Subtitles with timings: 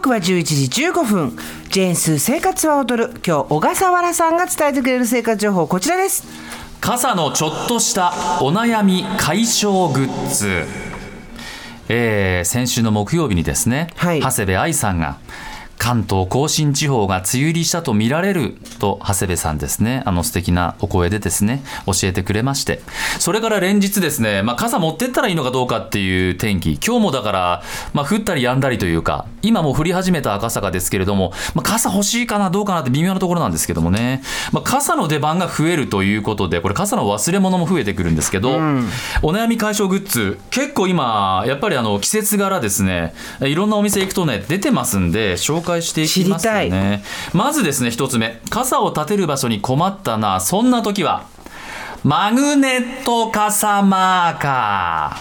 [0.00, 0.22] 刻は11
[0.70, 1.36] 時15分。
[1.68, 3.10] ジェーンスー生活は踊る。
[3.24, 6.24] 今日小笠原さんが伝えてくれる生活情報こちらです。
[6.80, 10.64] 傘のちょっとしたお悩み解消グッズ。
[11.88, 14.20] えー先週の木曜日にですね、はい。
[14.20, 15.18] 長谷部愛さんが
[15.80, 20.02] 関東甲信地方が梅雨入りしたと見られると長谷部さんですね。
[20.04, 22.82] あの素敵なお声でですね教えてくれまして。
[23.18, 26.74] それから連日ですね、まあ、傘持ってったらいいのかどうかっていう天気。
[26.74, 27.62] 今日もだから、
[27.94, 34.22] まあ、降ったり止んだりというか今もう降り始めた赤坂ですけれども、まあ、傘欲しいかなどうかなって微妙なところなんですけどもね、
[34.52, 47.02] まあ、傘の出番が増えるということでこれ傘の忘れ物も増えてくるんですけど、お悩み解消グッズ結構今やっぱりあの季節柄ですねいろんなお店行くとね出てますんで紹介していきますね。
[47.32, 48.40] まずですね一つ目。
[48.50, 50.40] 傘を立てる場所に困ったな。
[50.40, 51.26] そんな時は
[52.02, 55.16] マグネット傘マーカ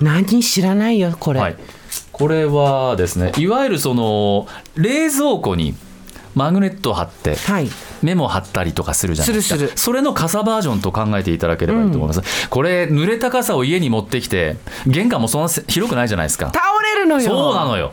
[0.00, 1.56] 何知らないよこれ、ーはい。
[2.12, 5.74] これはですねいわゆるその冷蔵庫に
[6.34, 7.68] マグネットを貼ってはい。
[8.02, 9.56] メモ貼ったりとかするじゃないですか。
[9.56, 9.78] するする。
[9.78, 16.46] それの傘バージョンと考えていただければいいと思います、これ濡れた傘を家に持ってきて玄関もそんな広くないじゃないですか。
[16.46, 16.60] 倒
[16.94, 17.28] れるのよ。
[17.28, 17.92] そうなのよ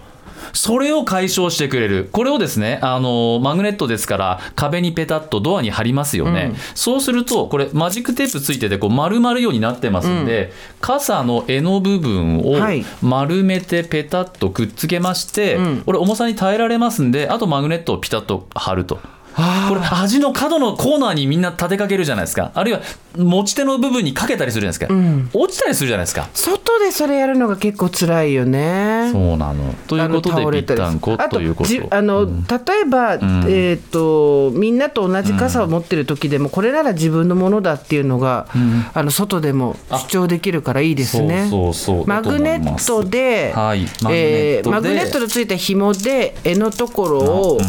[0.53, 2.09] それを解消してくれる。
[2.12, 12.86] これをですねあのマグネットですから壁にペタッとドアに貼りますよね、そうするとこれマジックテープついててこう丸まるようになってますんで、傘の柄の部分をはい。
[13.02, 19.00] 丸めてペタッとくっつけまして、これ重さに耐えられますんであとマグネットをピタッと貼ると。
[19.38, 22.52] これ端の角のコーナーにみんな立てかけるじゃないですか。
[22.55, 22.81] あるいは
[23.16, 26.27] 持ち手の部分にかけたりするじゃないですか、落ちたりするじゃないですか。
[26.33, 29.09] 外でそれやるのが結構辛いよね。
[29.11, 29.75] そうなの。
[29.88, 31.69] ということでぴったんこあということ。
[31.69, 38.47] じあの、例えば、えっ、とみんなと同じ傘を持ってる時でも、これなら自分のものだっていうのが、
[38.93, 41.47] あの外でも主張できるからいいですね。
[41.49, 43.85] そうそうそうマグネットで、はい。
[44.02, 44.61] マグネットで。
[44.61, 47.59] えーマグネットのついた紐で柄のところを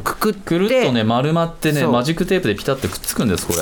[0.00, 3.58] くくって、くるっとね丸まってねマジックテープでピタッとくっつくんですこれ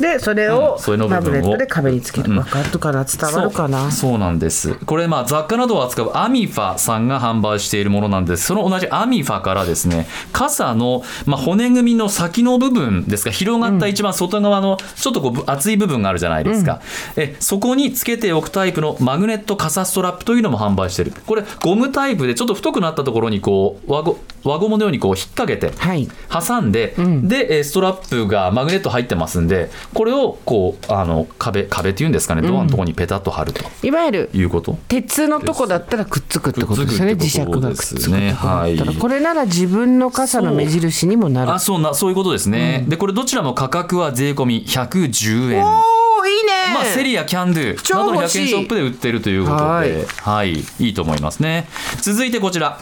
[0.00, 1.22] でそれを、うんそれの部分を。
[1.24, 2.38] マグネットで壁につける。
[2.38, 3.90] わ、かるかな伝わるかな？
[3.90, 4.18] そう。
[4.20, 4.74] なんです。
[4.84, 8.44] これまあ雑貨などを扱うアミファさんが販売しているものなんです。
[8.44, 16.80] その同じアミファからですね傘の、まあ、骨組みの先の部分ですか広がった一番外側のちょっとこうぶ厚い部分があるじゃないですか、
[17.16, 21.12] えそこにつけておくタイプのマグネット傘ストラップというのも販売している。
[21.26, 26.08] これゴムタイプでちょっと太くなったところにこう輪ゴ輪ゴムのようにこう引っ掛けてはい。
[26.30, 33.64] 挟んで、でえーストラップがマグネット入ってますんでこれをこうあの壁壁っていうんですかねドアのところにペタッと貼ると。
[33.82, 38.96] いわゆるいうこと、鉄のとこだったらくっつくってことですよね磁石がくっつくとはい。
[38.96, 41.52] これなら自分の傘の目印にもなる。
[41.52, 45.64] あそうなそういうことですね、でこれどちらも価格は税込み110円。
[45.64, 45.90] お
[46.20, 50.52] おいいね、まあ、セリやキャンドゥなどの100円ショップで売ってるということで、ははい。
[50.52, 51.66] い、いいと思いますね。
[52.02, 52.78] 続いてこちら。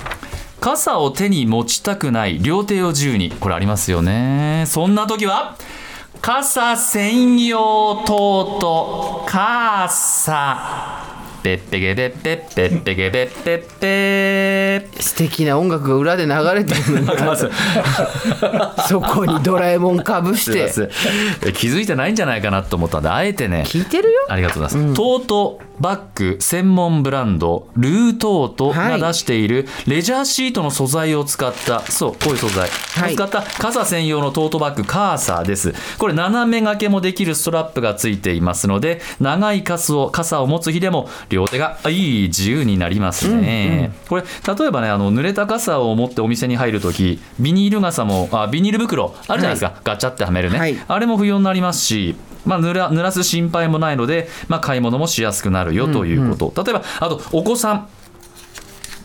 [0.60, 3.30] 傘を手に持ちたくない両手を自由に。
[3.30, 4.64] これありますよね。
[4.66, 5.56] そんな時は
[6.20, 11.04] 傘専用トート傘。
[11.42, 17.18] ペッペゲペッペッペッペゲペッペッペッ素敵な音楽が裏で流れてるのに。
[18.88, 20.70] そこにドラえもんかぶして。
[21.52, 23.64] 気づいてないんじゃないかなと思ったんであえてね。
[23.66, 24.26] 聞いてるよ。
[24.28, 32.68] ありがとうございます、トートバッグ専門ブランドルートートが出しているレジャーシートの素材を使ったそうこういう素材。
[32.68, 33.12] はい。
[33.12, 35.74] を使った傘専用のトートバッグカーサーです。
[35.98, 50.76] これ斜め掛けもできるストラップがついていますので長い傘を傘を持つ日でも両手があいい自由になりますね、これ例えばねあの濡れた傘を持ってお店に入るときビニール傘もあビニール袋あるじゃないですか、ガチャってはめるね、はい。
[50.86, 52.16] あれも不要になりますし、
[52.48, 57.88] まあ、濡ら濡らす心配もないので、まあ、買い物もしやすくなるよということ、例えばあとお子さん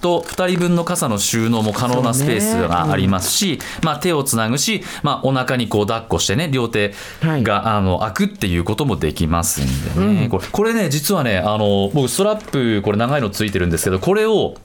[0.03, 14.55] と2人分の傘の収納も可能なスペースがありますし、まあ、手をつなぐし、まあ、お腹にこう抱っこしてね両手が、あの開くっていうこともできますんでね、これこれね実はねあの僕ストラップこれ長いのついてるんですけどこれを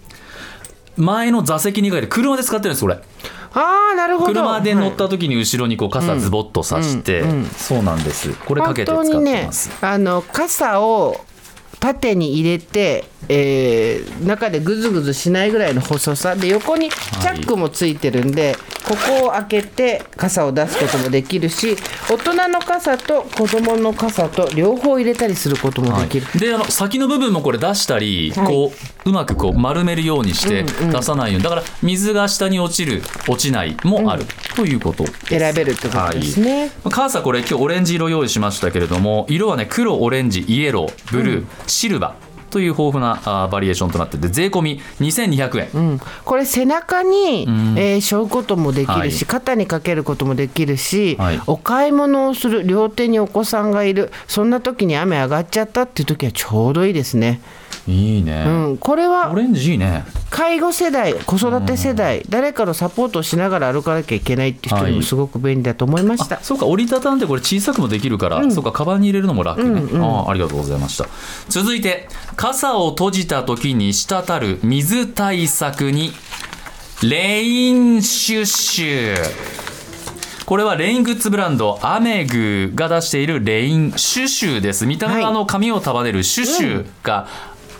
[0.99, 2.99] 前の座席にかけて車で使ってるんですこれ。
[3.55, 4.33] ああなるほど。
[4.35, 7.25] 車で乗っはいた時に後ろにこう傘ズボッとさして、
[7.57, 8.35] そうなんです。
[8.45, 11.25] これかけて使本当にねってます、あの傘を
[11.81, 18.57] 縦に入れて、えー中でぐずぐずしないぐらいの細さで横にチャックもついてるんで、
[18.89, 21.77] ここを開けて傘を出すこともできるし
[22.11, 28.47] 大人の傘と子供の傘と両方入れたりすることもできる、であの先の部分もこれ出したり、はい。
[28.47, 28.73] こ
[29.05, 34.25] ううまくこう丸めるようにして出さないように、だから水が下に落ちる落ちないもある、
[34.57, 42.17] ということ選べるってことですね、カーサこれ今日オレンジ色用意しましたけれども色はね黒オレンジイエローブルー、シルバ。
[42.25, 47.79] ーという豊富なバリエーションとなってて税込み2200円、うん、これ背中に、ん。
[47.79, 49.27] えー背負うこともできるし、はい。
[49.27, 51.41] 肩にかけることもできるし、はい。
[51.47, 54.11] お買い物をする両手にお子さんがいる。
[54.27, 57.41] そんな時に雨上がっちゃったっていう時はちょうどいいですね、
[57.89, 60.05] いいね、うん、これオはレンジいいね。
[60.29, 64.93] 介護世代子育て世代、誰かのサポートをしながら歩かなきゃいけないっていう人にはい。
[64.97, 71.07] もすごく便利だと思いました、あそうか折りたたんでこれ小さくもできるから、そうかカバンに入れるのも楽ね、ああありがとうございました。
[71.49, 76.13] 続いて傘を閉じた時に滴る水対策に
[77.03, 79.17] レインシュッシュ。
[80.45, 84.87] これはレイングッズブランドアメグが出しているレインシュシュです。
[84.87, 85.23] 見た目はい。
[85.25, 87.29] はあの髪を束ねるシュシュが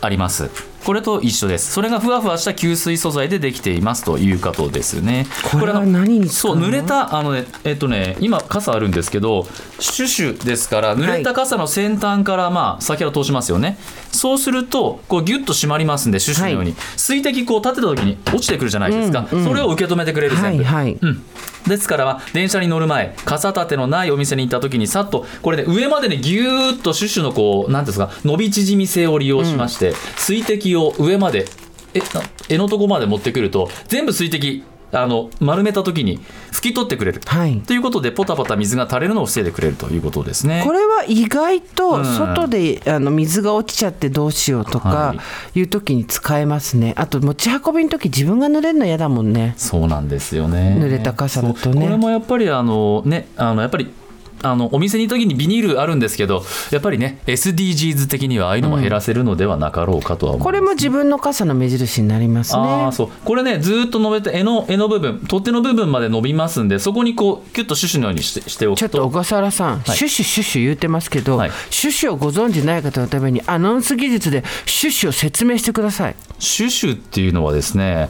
[0.01, 0.49] あります、
[0.85, 1.71] これと一緒です。
[1.71, 5.27] それがふわふわした吸水素材でできていますということですね。
[5.51, 9.45] これは何にそう濡れたあのねえっとね今傘あるんですけど
[9.79, 13.77] シュシュですから濡れた傘の先端からまあ先ほど通しますよね。
[14.11, 20.97] そうするとこうギュッと締まりますんでシュシュのように、水滴こう立てた時に落ちてくるじゃないですか、それを受け止めてくれる全部、はいはい。
[20.99, 21.23] うん、
[21.69, 31.45] ですからは電車に乗る前傘立てのないお店に行った時にさっとこれね上までねギューッとシュッシュのこうなんですか伸び縮み性を利用しまして、水滴を上まで
[31.93, 32.05] えな
[32.47, 36.19] 柄のとこまで持ってくると全部水滴あの丸めた時に
[36.51, 37.61] 拭き取ってくれる、はい。
[37.61, 40.63] ということでポタポタ水が垂れるのを防いでくれるということですね。
[40.65, 42.05] これは意外うとん。
[42.05, 45.15] 外であの水が落ちちゃってどうしようとかは
[45.55, 45.61] い。
[45.61, 46.93] う時に使えますね。
[46.97, 49.53] あと持ち運びの時自分が濡れるの嫌だもんね。
[49.57, 50.77] そうなんですよね。
[50.79, 51.85] 濡れた傘だとね。
[51.85, 53.91] これもやっぱりあのねあのやっぱり
[54.41, 60.45] あのお店に行く時にビニールあるんですけどやっぱりね SDGs 的にはああいうのも減らせるのではなかろうかとは思います。
[60.45, 62.59] これも自分の傘の目印になりますね。
[62.61, 63.09] ああそう。
[63.25, 68.79] これねずーっと伸びて柄の柄の部分取っ手の部分まで伸びますんでそこにこうキュッとシュッシュのようにしてしておくと。
[68.79, 69.97] ちょっと小笠原さん、はい。
[69.97, 71.51] シュッシュシュッシュ言うてますけど、はい。
[71.69, 76.15] シュッシュをご存知ない方のためにアナウンス技術でシュッシュを説明してください。
[76.39, 78.09] シュッシュっていうのはですね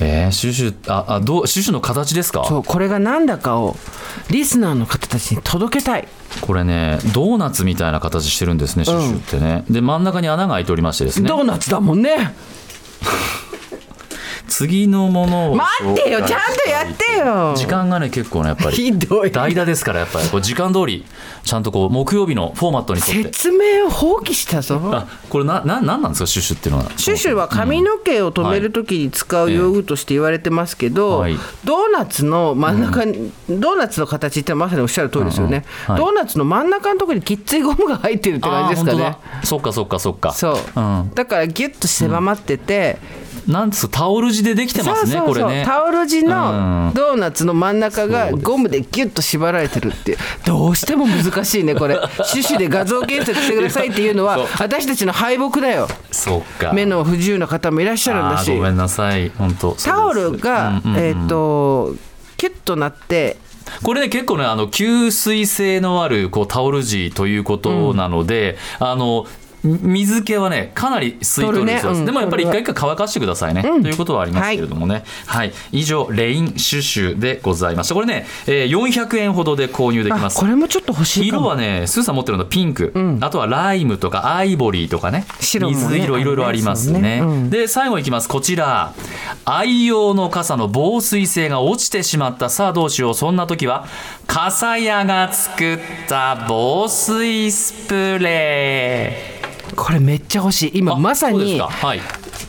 [0.00, 2.44] えー、シュッシュああどうシュッシュの形ですか？
[2.44, 3.76] そうこれが何だかを
[4.30, 6.08] リスナーの方たちに届けたい。
[6.40, 11.28] これねドーナツみたいな形してるんですねシュッシュってね、で真ん中に穴が開いておりましてですね。
[11.28, 12.34] ドーナツだもんね
[14.52, 17.54] 次のものを待ってよちゃんとやってよ。
[17.56, 19.30] 時間がね結構ねやっぱりひどい。
[19.30, 20.28] 代打ですからやっぱり。
[20.28, 21.06] こう時間通り
[21.44, 23.22] ちゃんとこう木曜日のフォーマットにとって。
[23.22, 24.78] 説明を放棄したぞ。
[24.92, 26.90] あこれなななんなんですかシュッシュっていうのは？
[26.96, 31.36] シュシュは髪の毛を留めるときに使う用具として言われてますけど、はい。
[31.64, 36.14] ドーナツの真ん中に、ドーナツの形ってまさにおっしゃる通りですよね、うんうんはい。
[36.14, 39.04] ドーナツの真ん中のところにきっついゴムが入ってるって感じですかね。
[39.04, 40.32] あー本当だそっかそっかそっか。
[40.32, 42.98] そう、ん、だからギュッと狭まってて、
[43.46, 45.64] なんですかタオル地でできてますねこれね。
[45.66, 46.28] タオル地うん。
[46.28, 50.18] のドーナツの真ん中がゴムでギュッと縛られてるっていう。
[50.44, 51.98] どうしても難しいねこれ。
[52.24, 55.88] シュシュで画像検索してくださいっていうのは私たちの敗北だよ。
[56.10, 56.72] そっか。
[56.72, 58.54] 目の不自由な方もいらっしゃるんだし。
[58.54, 59.30] ごめんなさい。
[59.30, 61.02] 本当タオルが、うんうんうん。
[61.02, 61.94] えっ、と
[62.36, 63.36] キュッとなって
[63.82, 69.30] これね結構ねあの吸水性のあるこうタオル地ということなので、あのみ
[69.64, 71.86] 水気はねかなり吸い取るんです。
[71.86, 71.98] よ、ね。
[72.00, 72.06] うん。
[72.06, 73.82] でもやっぱり一回一回乾かしてくださいね、うん。
[73.82, 75.04] ということはありますけれどもね。
[75.26, 77.94] はい、以上レインシュシュでございました。
[77.94, 80.38] これね、えー400円ほどで購入できあます。
[80.38, 85.24] これもちょっと欲しい色はねスーさん持ってるのはピンク、あとはライムとかアイボリーとかね。
[85.40, 87.00] 白もね水色いろいろありますね。
[87.00, 87.20] ね。
[87.22, 87.50] うん。
[87.50, 88.28] で最後いきます。
[88.28, 88.92] こちら。
[89.44, 92.48] 愛用の傘の防水性が落ちてしまった。
[92.48, 93.14] さあどうしよう。
[93.14, 93.86] そんな時は
[94.26, 99.31] 傘屋が作った防水スプレ
[99.76, 100.78] これめっちゃ欲しい。
[100.78, 101.68] 今まさにか。
[101.68, 102.00] はい。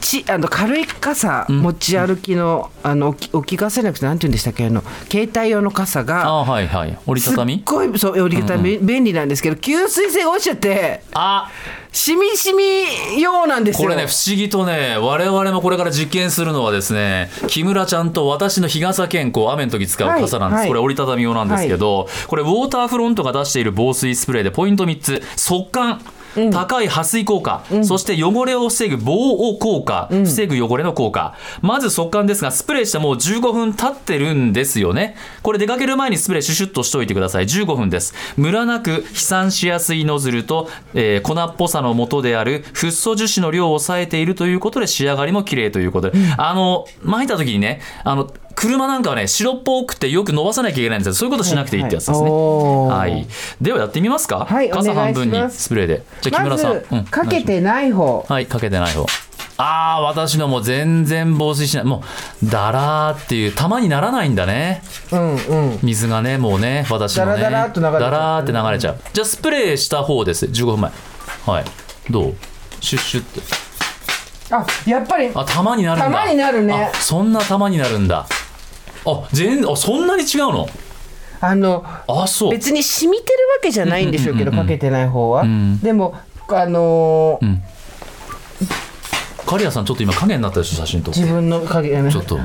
[0.02, 6.98] ちあの軽い傘持ち歩きの,、あの置き置き傘じゃなくてなんて言うんでしたっけあの携帯用の傘があはいはい。
[7.06, 7.56] 折りたたみ？
[7.56, 11.50] すっごいそう折りたたみ、便利なんですけど吸水性が落ちちゃってあ。
[11.92, 13.88] しみしみ用なんですよ。
[13.88, 20.68] これね不思議とね我々もこれから実験するのはですね木村ちゃんと私の日傘健康雨の時使う傘なんです、はいはい。
[20.68, 25.22] これ折りたたみ用なんですけど、これウォーターフロントが出している防水スプレーでポイント3つ。
[25.38, 26.02] 速乾
[26.52, 31.36] 高い撥水効果、そして汚れを防ぐ防汚効果、防ぐ汚れの効果。
[31.62, 35.16] まず速乾ですがスプレーしてもう15分経ってるんですよね。
[35.42, 37.46] これ出かける前にスプレーシュシュッとしといてください。
[37.46, 38.14] 15分です。
[38.38, 52.30] ムラなく飛散しやすいノズルと、えー粉っぽさの元であるフッ素樹脂の量を抑えているということで仕上がりも綺麗ということで、あの巻いた時にねあの車なんかはね白っぽくてよく伸ばさなきゃいけないんですけどそういうことしなくていいってやつですね。
[52.30, 53.12] はい。
[53.12, 53.28] はい、
[53.62, 56.04] ではやってみますか、はい傘半分にスプレーで。
[56.22, 57.06] じゃあ木ま村さん、ず、うん。
[57.06, 58.26] かけてない方。
[58.28, 59.06] はいかけてない方。
[59.56, 61.86] ああ私のもう全然防水しない。
[61.86, 62.04] も
[62.44, 64.82] うダラーっていう玉にならないんだね。
[65.12, 65.80] うんうん。
[65.84, 67.42] 水がねもうね私のね。
[67.42, 68.00] ダラダラっと流れちゃう。
[68.02, 68.98] ダラーって流れちゃう。
[69.14, 70.46] じゃあスプレーした方です。
[70.48, 70.92] 15分前。
[71.46, 71.66] はい。
[72.10, 72.36] どう？
[72.82, 73.42] シュッシュって。
[74.52, 76.06] あやっぱりあ玉になるんだ。
[76.06, 76.92] 玉になるね。
[76.94, 78.28] あそんな玉になるんだ
[79.06, 80.68] あ全あそんなに違うの？
[81.42, 82.52] あのあそう。
[82.52, 84.66] 別に染みてるわけじゃないんでしょうけど、うんうんうんうん。
[84.68, 85.80] かけてない方は、ん。
[85.80, 86.16] でも
[86.48, 87.64] あのーん。
[89.46, 91.20] 刈谷さんちょっと今影になったでしょ写真撮って。
[91.20, 91.90] 自分の影。
[92.12, 92.40] ちょっと。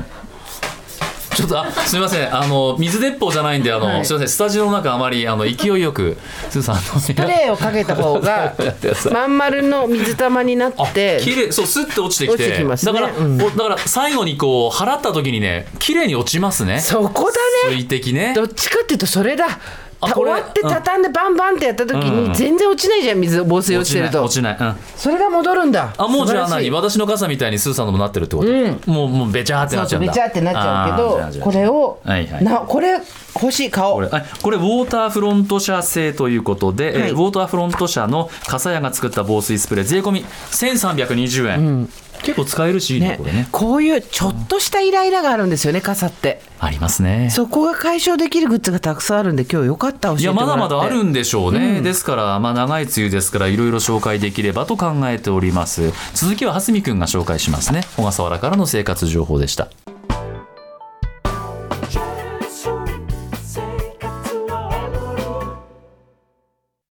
[1.39, 2.35] ちょっとあすみません。
[2.35, 4.05] あの水鉄砲じゃないんであの、はい。
[4.05, 4.29] すみません。
[4.29, 6.17] スタジオの中あまりあの勢いよく
[6.49, 8.55] スーさんあのスプレーをかけた方が
[9.11, 12.75] まん丸の水玉になっあて綺麗そうスッて落ちてきてね。
[12.75, 13.41] だから、うん。
[13.41, 16.79] おだから最後にこう払った時にね綺麗に落ちますね。
[16.81, 17.31] そこ
[17.63, 17.75] だね。
[17.75, 18.33] 水滴ね。
[18.35, 19.59] どっちかっていうとそれだ
[20.01, 24.23] 終わって畳んでバンバンってやった時うんに全然落ちないじゃん水防水落ちてると。
[24.23, 24.75] 落ちないうん。
[24.95, 25.93] それが戻るんだ。
[25.97, 26.71] あもうじゃあ何？
[26.71, 32.43] 私の傘みたいにスーさんのもなってるってこと、もうもうべちゃーってそうそううんべなっちゃだちゃってなっちゃうけどこれを、はいはい。
[32.43, 32.93] なこれ
[33.35, 41.89] 欲しい顔これあこれウォーターフロント社製ということで、えーはいウォーターフロント社の笠屋が作った防水スプレー税込み1320円、
[42.23, 43.17] 結構使えるしねね。
[43.17, 43.47] これね。
[43.51, 46.41] こういうちょっとしたイライラがあるんですよね傘って。
[46.59, 47.29] ありますね。
[47.29, 55.93] そこが解消できるグッズがたくさんあるんで今日よかったいやまだまだあるんでしょうね、ですから、まあ、長い梅雨ですからいろいろ紹介できればと考えております。
[56.13, 57.81] 続きは蓮見くんが紹介しますね。
[57.95, 59.69] 小笠原からの生活情報でした